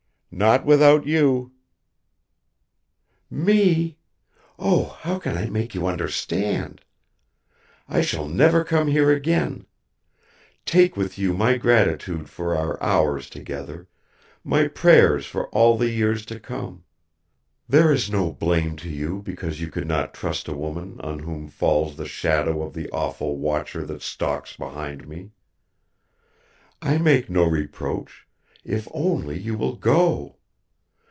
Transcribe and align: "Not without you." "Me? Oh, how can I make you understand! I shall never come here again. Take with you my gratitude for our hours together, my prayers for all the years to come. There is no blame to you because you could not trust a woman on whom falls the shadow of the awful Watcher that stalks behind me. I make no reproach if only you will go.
"Not 0.33 0.63
without 0.65 1.05
you." 1.05 1.51
"Me? 3.29 3.97
Oh, 4.57 4.97
how 5.01 5.19
can 5.19 5.37
I 5.37 5.49
make 5.49 5.75
you 5.75 5.85
understand! 5.85 6.79
I 7.89 7.99
shall 7.99 8.29
never 8.29 8.63
come 8.63 8.87
here 8.87 9.11
again. 9.11 9.65
Take 10.65 10.95
with 10.95 11.19
you 11.19 11.33
my 11.33 11.57
gratitude 11.57 12.29
for 12.29 12.55
our 12.55 12.81
hours 12.81 13.29
together, 13.29 13.89
my 14.41 14.69
prayers 14.69 15.25
for 15.25 15.49
all 15.49 15.77
the 15.77 15.89
years 15.89 16.25
to 16.27 16.39
come. 16.39 16.85
There 17.67 17.91
is 17.91 18.09
no 18.09 18.31
blame 18.31 18.77
to 18.77 18.89
you 18.89 19.21
because 19.23 19.59
you 19.59 19.69
could 19.69 19.85
not 19.87 20.13
trust 20.13 20.47
a 20.47 20.53
woman 20.55 20.97
on 21.01 21.19
whom 21.19 21.49
falls 21.49 21.97
the 21.97 22.07
shadow 22.07 22.61
of 22.61 22.73
the 22.73 22.89
awful 22.91 23.35
Watcher 23.37 23.85
that 23.85 24.01
stalks 24.01 24.55
behind 24.55 25.09
me. 25.09 25.31
I 26.81 26.99
make 26.99 27.29
no 27.29 27.43
reproach 27.43 28.25
if 28.63 28.87
only 28.93 29.39
you 29.39 29.57
will 29.57 29.75
go. 29.75 30.35